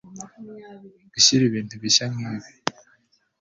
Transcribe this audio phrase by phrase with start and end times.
[1.11, 2.49] Gushyira ibintu bishya nkibi